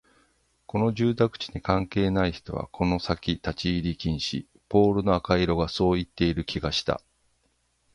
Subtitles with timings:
[0.65, 7.03] この住宅地に関係のない人はこの先立ち入り禁止、ポールの赤色がそう言っている気がした